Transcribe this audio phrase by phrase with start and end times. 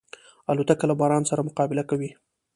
[0.51, 2.09] الوتکه له باران سره مقابله کوي.